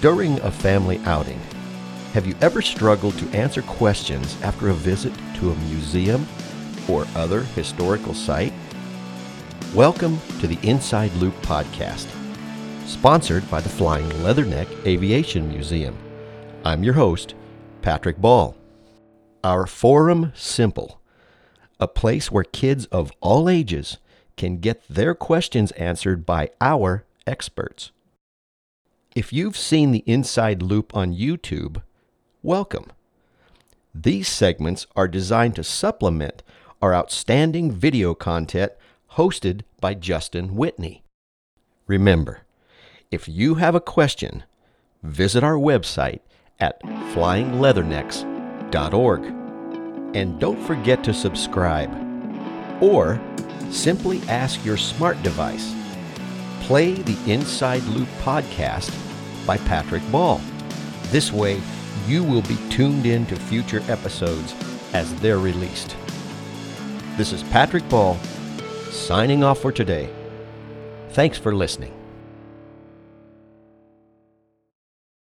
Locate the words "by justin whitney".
39.80-41.02